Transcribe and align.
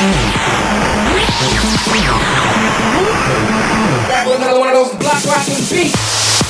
That 0.00 0.08
was 4.26 4.36
another 4.36 4.58
one 4.58 4.68
of 4.68 4.74
those 4.74 4.94
block 4.96 5.22
rocking 5.26 5.60
beats. 5.68 6.49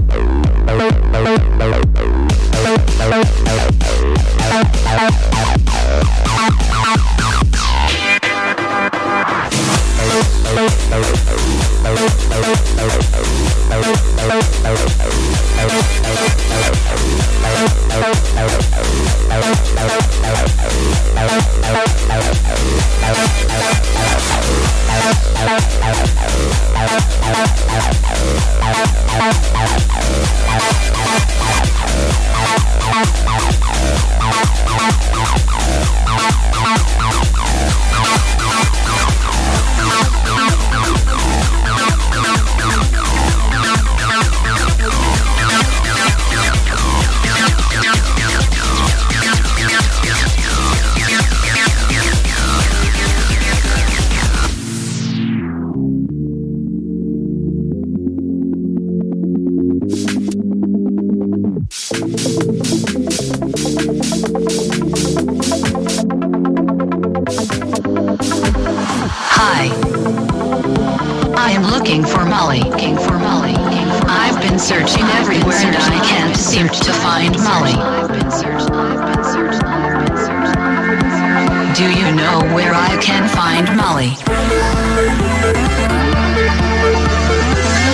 Find 83.65 83.77
Molly? 83.77 84.15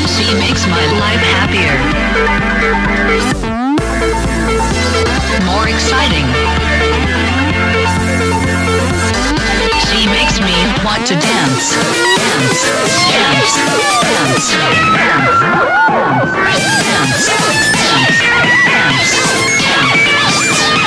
She 0.08 0.34
makes 0.36 0.66
my 0.68 0.86
life 1.00 1.24
happier. 1.36 1.78
More 5.46 5.68
exciting. 5.68 6.28
She 9.88 10.08
makes 10.08 10.40
me 10.40 10.56
want 10.86 11.06
to 11.08 11.16
dance, 11.16 11.76
dance, 12.18 12.68
dance, 13.12 13.52
dance, 14.04 14.48
dance, 14.48 14.88
dance, 17.08 17.28
dance, 17.98 18.24
dance. 20.42 20.87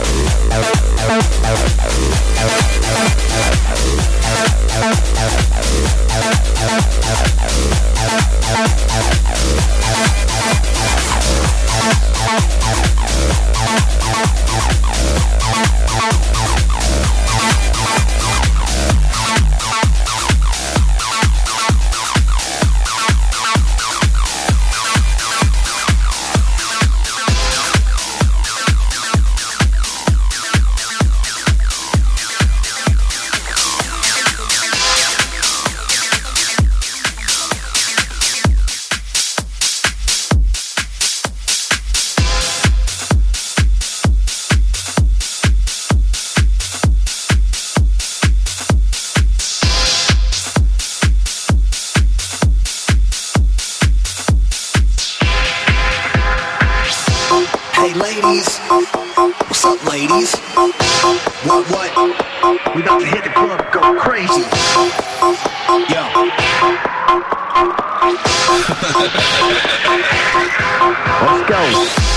Let's 71.49 71.49
go. 71.49 72.10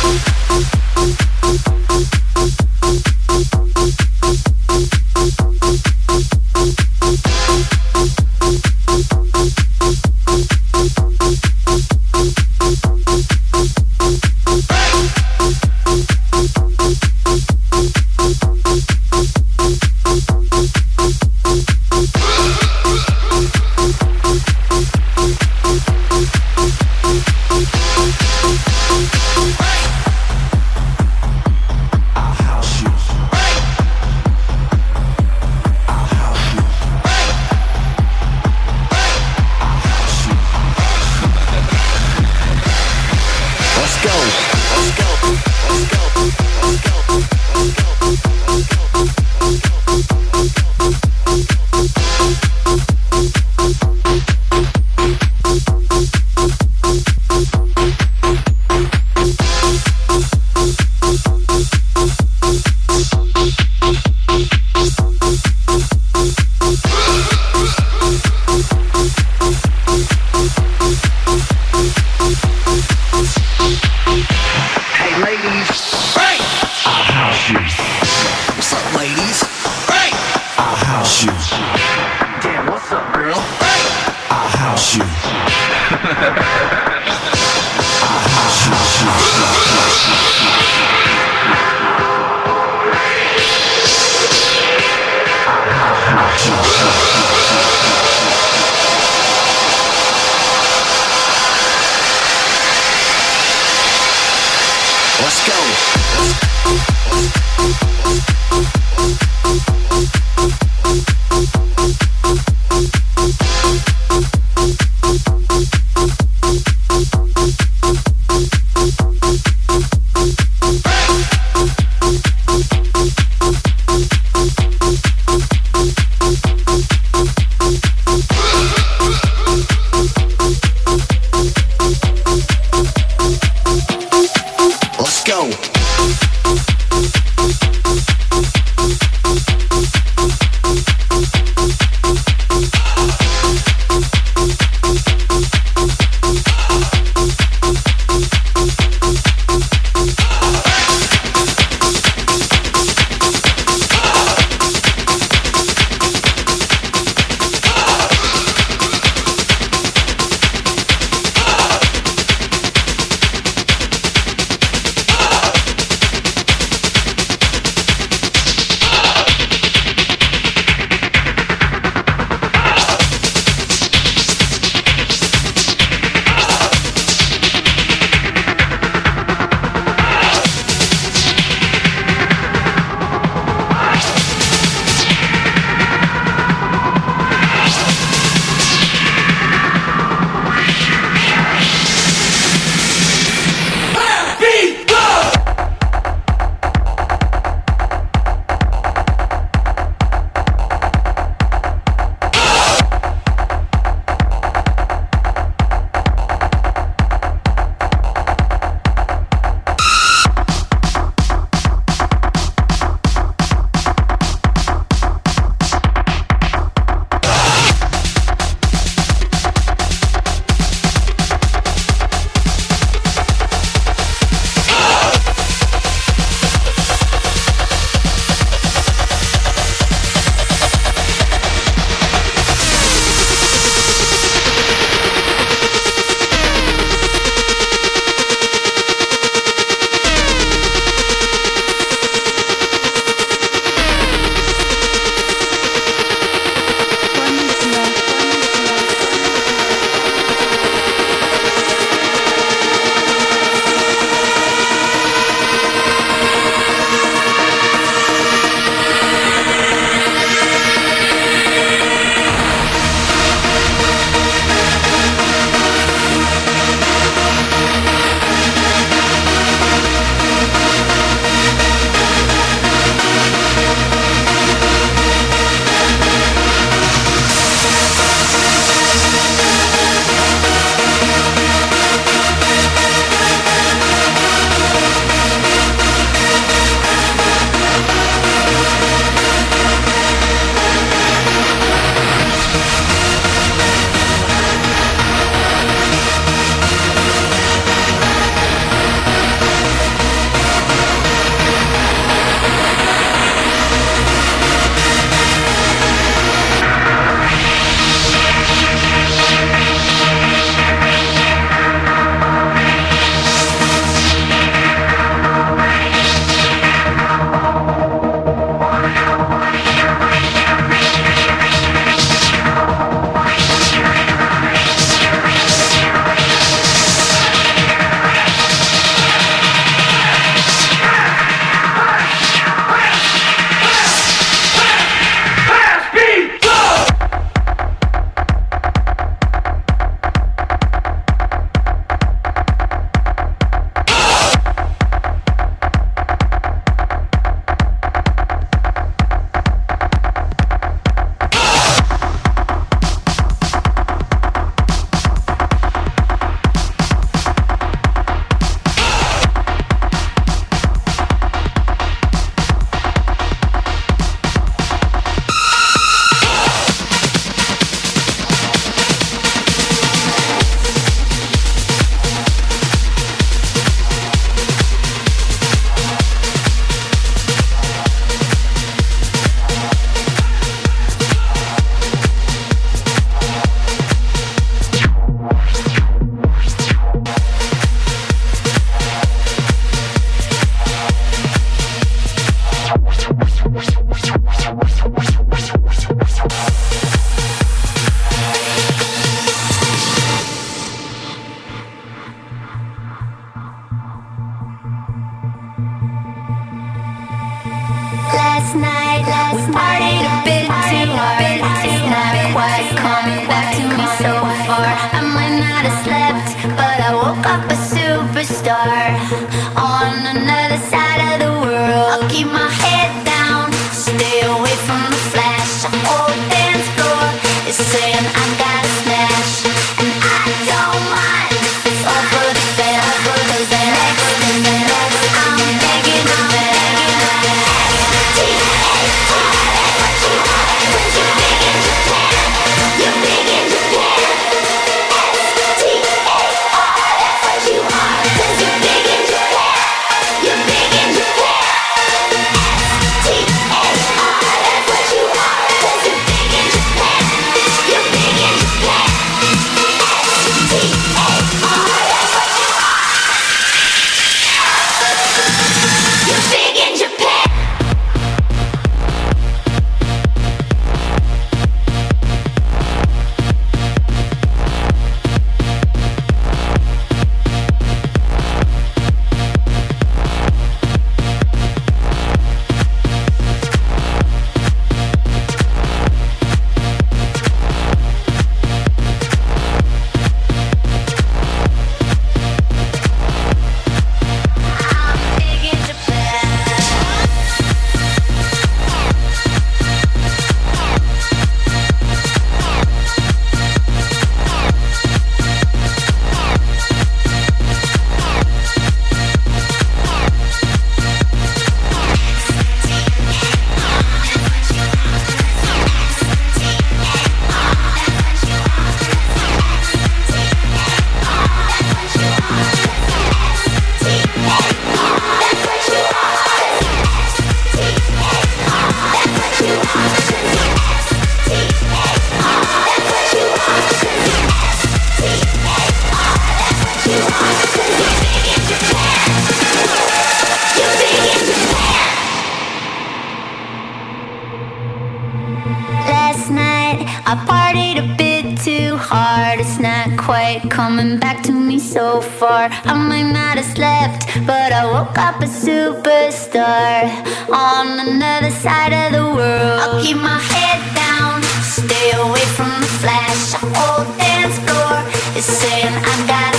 quite 550.05 550.43
coming 550.51 550.99
back 550.99 551.23
to 551.23 551.33
me 551.33 551.59
so 551.59 552.03
far. 552.03 552.51
I 552.65 552.75
might 552.75 553.11
not 553.11 553.39
have 553.39 553.51
slept, 553.57 554.05
but 554.27 554.53
I 554.53 554.67
woke 554.67 554.99
up 554.99 555.17
a 555.23 555.25
superstar 555.25 556.93
on 557.33 557.67
another 557.89 558.31
side 558.31 558.75
of 558.75 558.93
the 558.93 559.07
world. 559.17 559.61
I'll 559.63 559.83
keep 559.83 559.97
my 559.97 560.19
head 560.19 560.61
down, 560.77 561.23
stay 561.41 561.93
away 561.93 562.27
from 562.37 562.53
the 562.61 562.71
flash. 562.83 563.33
Our 563.35 563.49
whole 563.55 563.85
dance 563.97 564.37
floor 564.45 564.77
is 565.17 565.25
saying 565.25 565.73
I 565.73 566.07
got. 566.07 566.34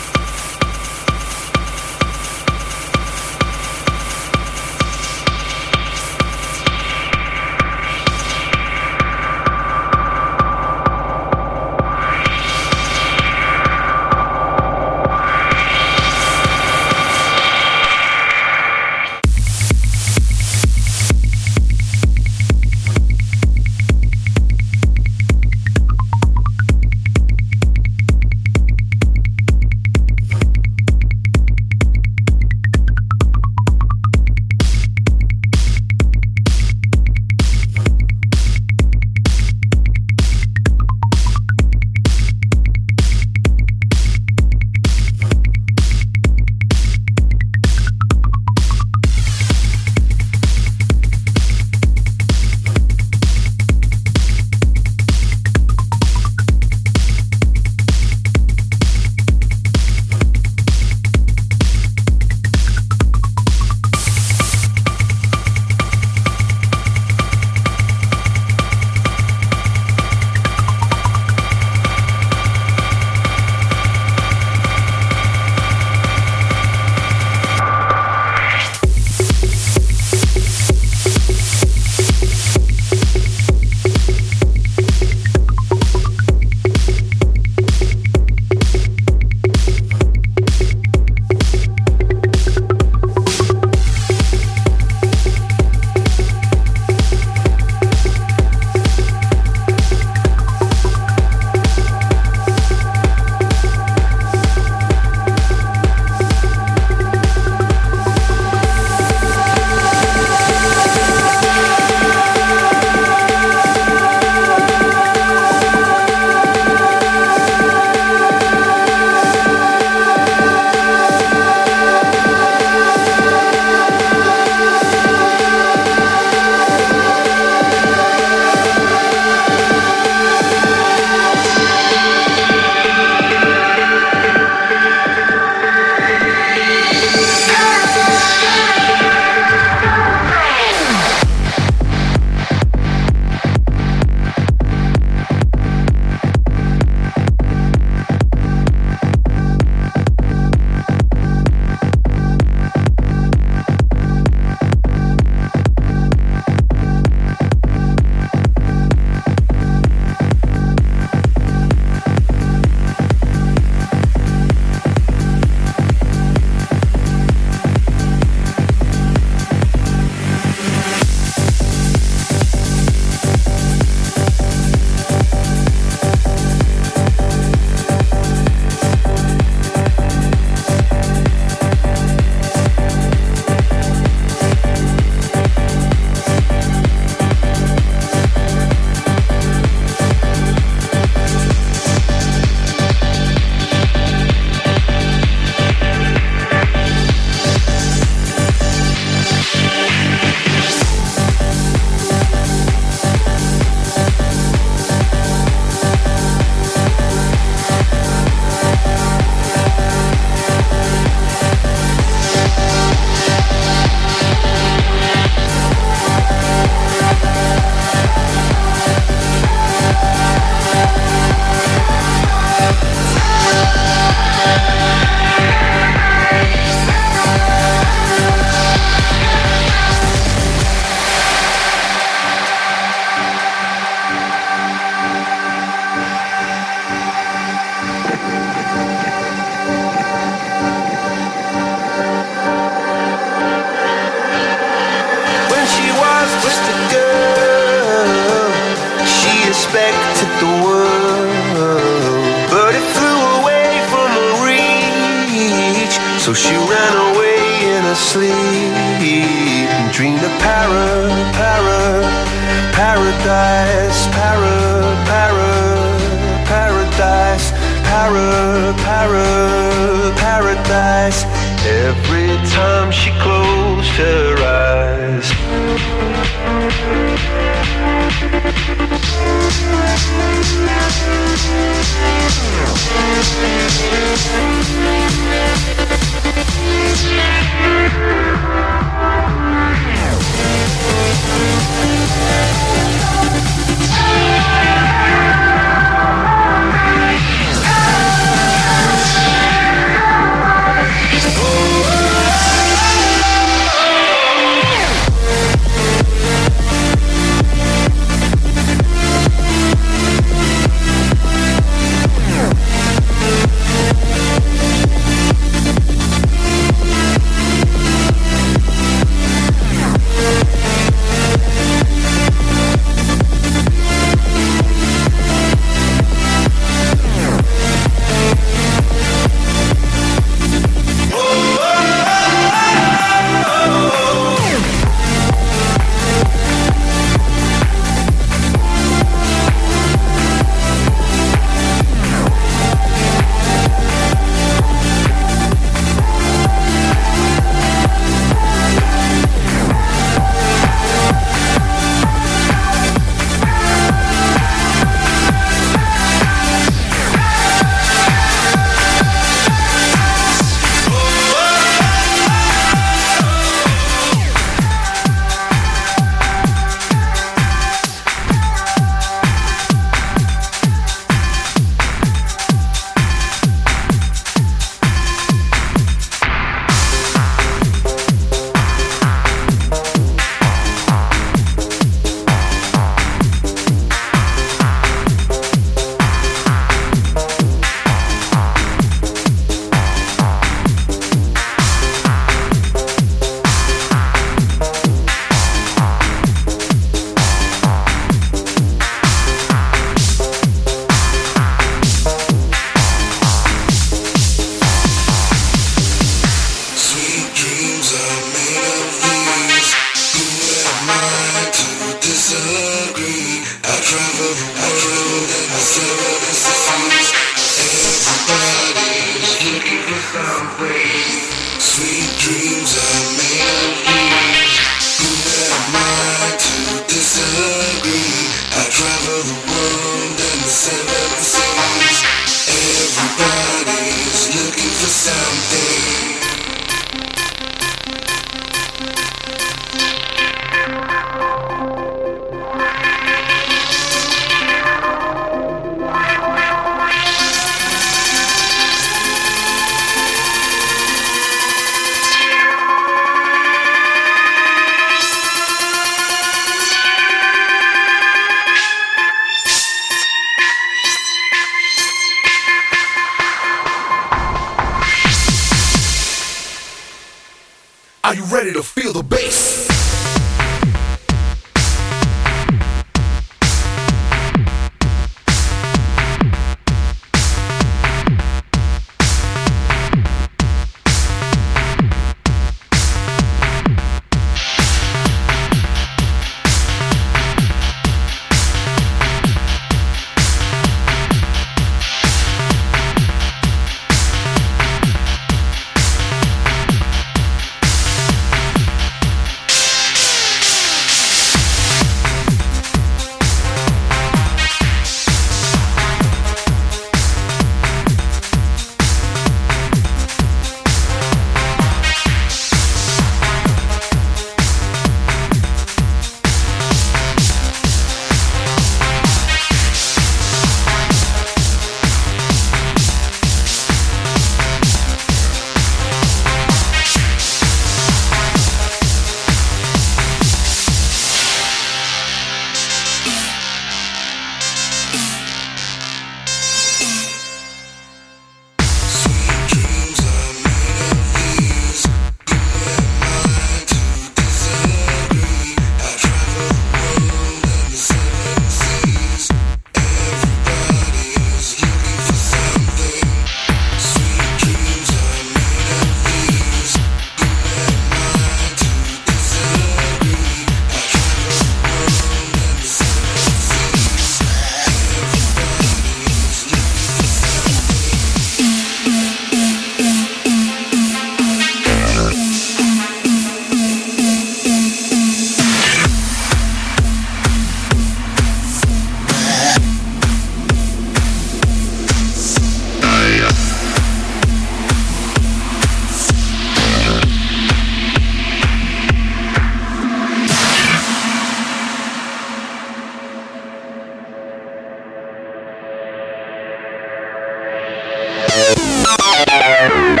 Thank 599.46 600.00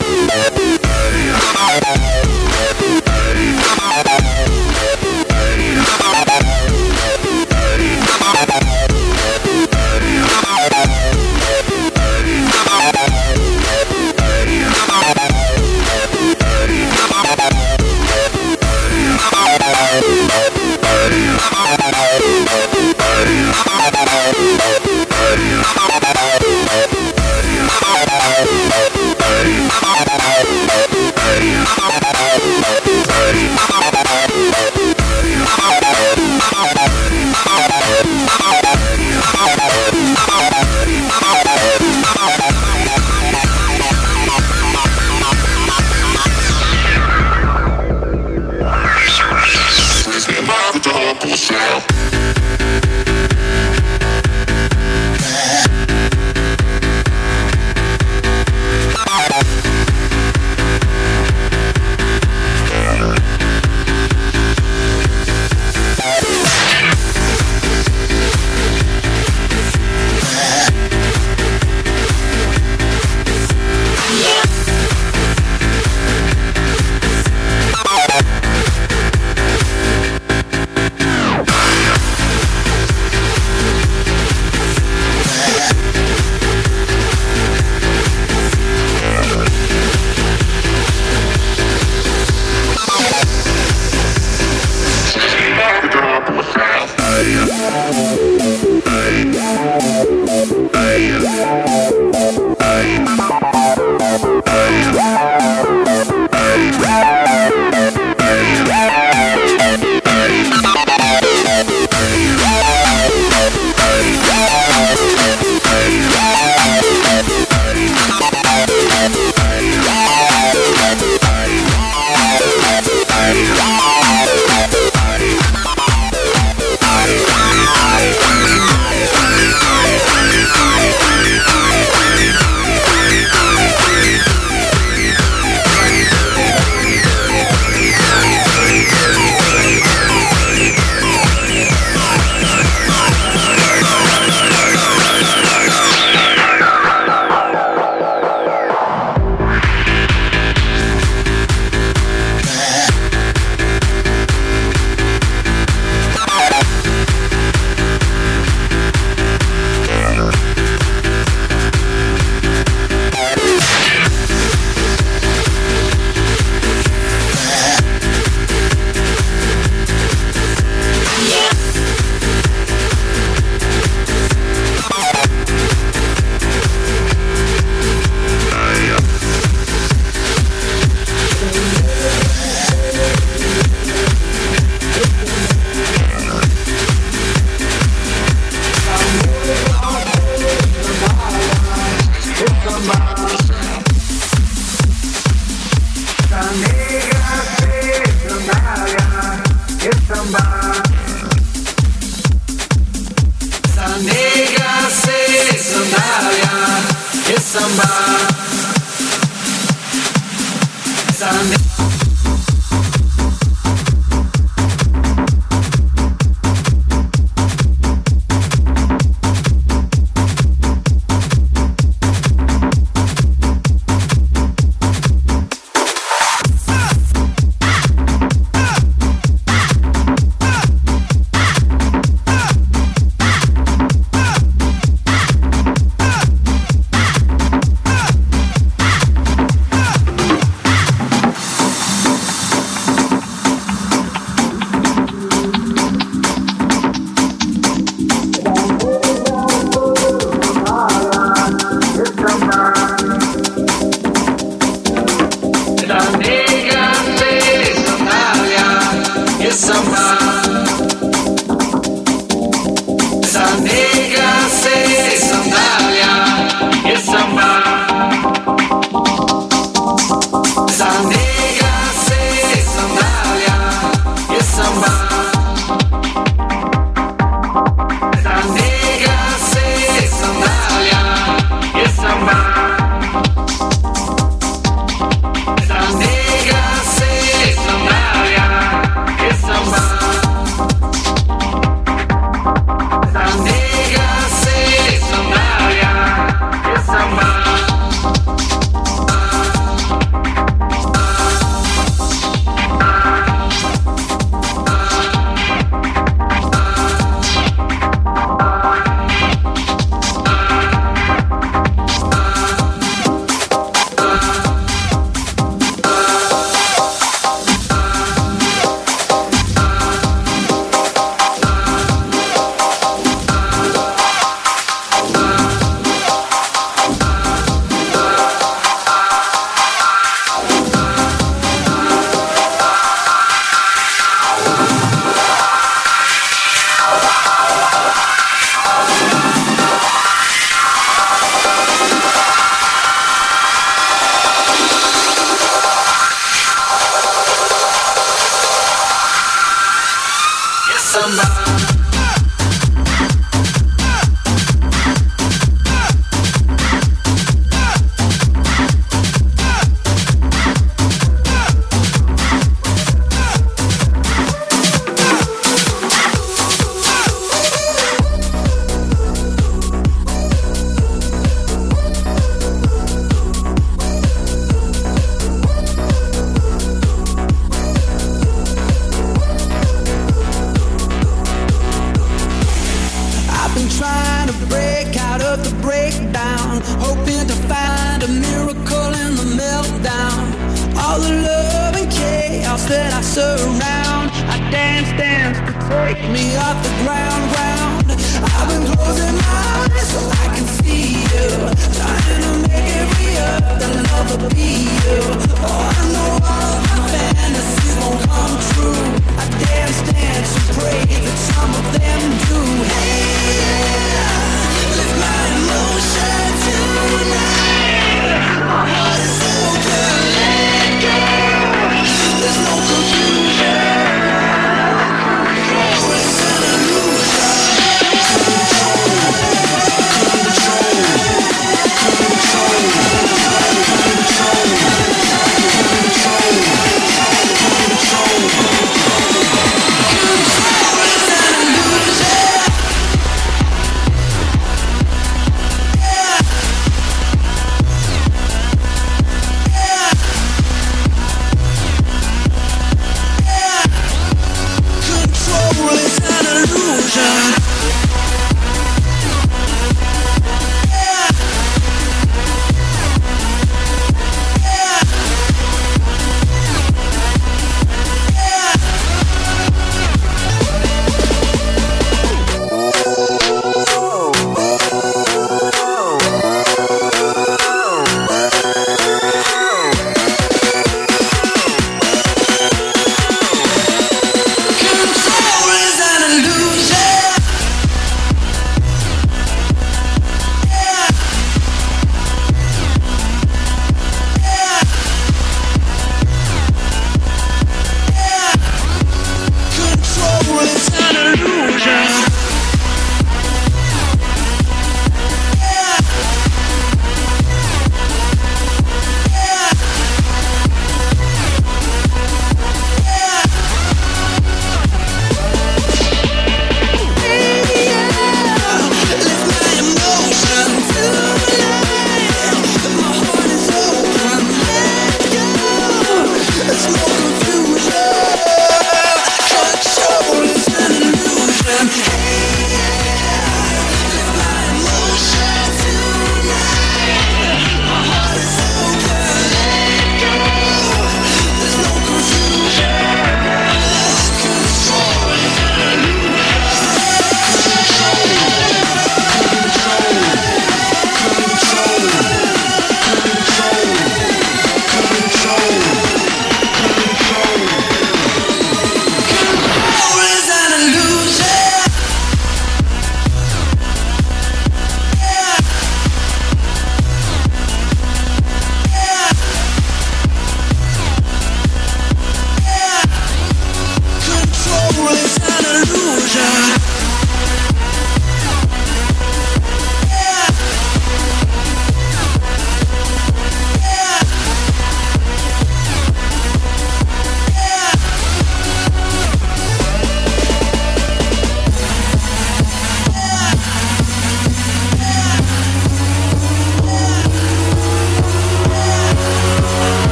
you. 0.00 0.05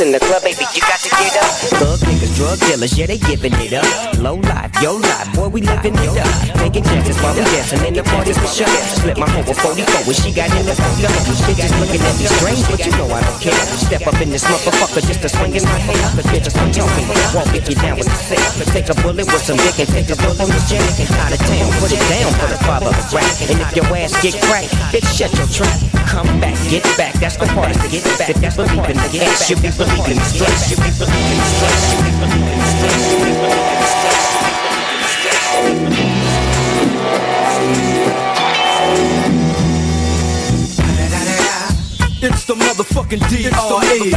In 0.00 0.12
the 0.12 0.20
club, 0.20 0.37
niggas, 2.78 2.98
yeah, 2.98 3.06
they 3.06 3.18
giving 3.18 3.52
it 3.58 3.72
up. 3.74 3.86
Low 4.18 4.34
life, 4.34 4.70
yo 4.82 4.96
life, 4.96 5.34
boy, 5.34 5.48
we 5.48 5.62
living 5.62 5.94
it 5.94 6.14
up. 6.18 6.30
Taking 6.58 6.84
chances 6.84 7.16
while 7.22 7.34
we 7.34 7.42
dancing 7.50 7.82
in 7.86 7.94
the 7.94 8.02
parties 8.02 8.38
for 8.38 8.46
sure. 8.46 8.70
Split 8.94 9.18
my 9.18 9.28
hoe 9.30 9.42
with 9.46 9.58
44 9.58 9.86
when 10.06 10.14
she 10.14 10.30
got 10.32 10.50
in 10.54 10.66
the 10.66 10.74
photo. 10.74 11.10
Just 11.58 11.74
looking 11.82 12.02
at 12.02 12.14
me 12.18 12.26
strange, 12.26 12.62
but 12.70 12.80
you 12.84 12.92
know 12.94 13.08
I 13.10 13.20
don't 13.22 13.40
care. 13.40 13.58
Step 13.78 14.06
up 14.06 14.20
in 14.20 14.30
this 14.30 14.44
motherfucker 14.44 15.02
just 15.06 15.22
to 15.22 15.28
swing 15.28 15.54
in 15.54 15.64
my 15.64 15.78
hair. 15.78 15.98
Cause 16.14 16.26
bitches 16.30 16.54
I'm 16.58 16.70
talking, 16.70 17.06
won't 17.34 17.50
get 17.52 17.68
you 17.68 17.76
down 17.78 17.98
with 17.98 18.06
the 18.06 18.18
set. 18.18 18.42
Take 18.70 18.88
a 18.90 18.96
bullet 19.02 19.26
with 19.26 19.42
some 19.42 19.58
dick 19.58 19.78
and 19.78 19.88
take 19.88 20.10
a 20.10 20.16
look 20.22 20.38
on 20.38 20.50
the 20.50 20.62
jet. 20.70 20.82
Out 21.18 21.32
of 21.34 21.40
town, 21.42 21.68
put 21.82 21.90
it 21.90 22.02
down 22.10 22.30
for 22.38 22.48
the 22.50 22.58
father 22.62 22.90
of 22.94 23.06
rap. 23.12 23.26
And 23.48 23.58
if 23.58 23.70
your 23.74 23.86
ass 23.96 24.14
get 24.22 24.38
cracked, 24.46 24.74
bitch, 24.94 25.08
shut 25.08 25.32
your 25.34 25.48
trap. 25.50 25.78
Come 26.06 26.40
back, 26.40 26.56
get 26.70 26.84
back, 26.96 27.14
that's 27.20 27.36
the 27.36 27.46
part 27.52 27.74
to 27.74 27.88
get 27.88 28.04
back. 28.18 28.30
If 28.30 28.42
you 28.42 28.50
believe 28.56 28.88
in 28.90 28.96
the 28.96 29.10
gas, 29.12 29.50
you 29.50 29.56
be 29.56 29.70
believing 29.72 30.20
stress. 30.24 30.70
You 30.70 30.76
be 30.76 30.90
believing 30.96 31.44
stress. 31.52 31.80
You 31.92 31.98
be 32.04 32.12
believing 32.18 32.60
stress. 32.60 32.67
Believing 32.76 33.34
the 33.40 33.86
stress. 33.86 34.28
It's 42.20 42.44
the 42.44 42.54
motherfucking 42.54 43.22
D.R.E. 43.30 44.12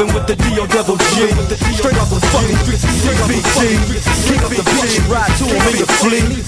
With 0.00 0.24
the 0.24 0.34
D.O. 0.34 0.64
double 0.64 0.96
G. 1.12 1.28
Straight 1.76 2.00
off 2.00 2.08
the 2.08 2.24
fucking 2.32 2.56
streets 2.64 2.84
of 2.84 2.90
CBG. 3.04 4.00
Kick 4.32 4.40
up 4.40 4.48
the 4.48 4.64
bitch, 4.64 4.96
ride 5.12 5.28
to 5.36 5.44
him 5.44 5.60
in 5.68 5.76
your 5.76 5.92
fleet. 6.00 6.40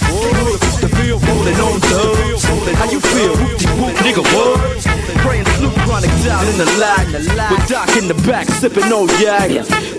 The 0.81 0.89
bill 0.97 1.21
rolling 1.21 1.61
on 1.61 1.77
dubs. 1.85 2.49
How 2.81 2.89
you 2.89 2.99
feel? 3.13 3.37
Nigga, 4.01 4.25
what? 4.33 4.57
Praying 5.21 5.45
Snoop 5.61 5.75
Chronic 5.85 6.09
down 6.25 6.49
in 6.49 6.57
the 6.57 6.65
lag. 6.81 7.13
With 7.53 7.69
Doc 7.69 7.95
in 7.95 8.09
the 8.09 8.17
back, 8.27 8.49
sipping 8.49 8.91
on 8.91 9.07
yak. 9.21 9.51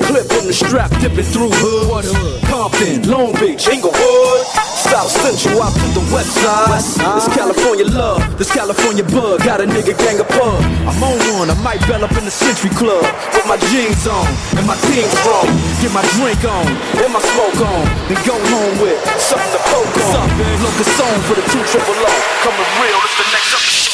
Clip 0.01 0.31
in 0.33 0.47
the 0.47 0.53
strap, 0.53 0.89
dipping 0.99 1.23
through 1.23 1.51
hood. 1.53 2.05
Compton, 2.49 3.07
Long 3.07 3.33
Beach, 3.33 3.67
Inglewood. 3.67 4.72
South 4.93 5.09
Central 5.09 5.57
out 5.57 5.73
to 5.73 5.89
the 5.97 6.05
west 6.13 6.37
side. 6.37 6.69
This 7.17 7.25
California 7.33 7.89
love, 7.97 8.21
this 8.37 8.53
California 8.53 9.01
bug. 9.01 9.41
Got 9.41 9.59
a 9.59 9.65
nigga 9.65 9.97
gang 9.97 10.21
of 10.21 10.29
pub. 10.29 10.53
I'm 10.85 11.01
on 11.01 11.17
one, 11.33 11.49
I 11.49 11.57
might 11.65 11.81
bell 11.89 12.05
up 12.05 12.13
in 12.13 12.21
the 12.21 12.29
Century 12.29 12.69
Club. 12.77 13.01
With 13.33 13.47
my 13.49 13.57
jeans 13.73 14.05
on 14.05 14.29
and 14.53 14.69
my 14.69 14.77
team 14.85 15.09
strong. 15.17 15.49
Get 15.81 15.89
my 15.97 16.05
drink 16.13 16.45
on 16.45 16.69
and 17.01 17.09
my 17.09 17.25
smoke 17.25 17.57
on. 17.73 17.89
Then 18.05 18.21
go 18.21 18.37
home 18.37 18.77
with 18.85 19.01
something 19.17 19.49
to 19.57 19.61
poke 19.65 19.97
on. 20.13 20.29
Look 20.61 20.77
a 20.77 20.85
song 20.85 21.17
for 21.25 21.41
the 21.41 21.45
two 21.49 21.63
triple 21.73 21.97
O. 21.97 22.13
Coming 22.45 22.69
real, 22.77 22.99
it's 23.01 23.17
the 23.17 23.25
next 23.33 23.49
episode. 23.49 23.93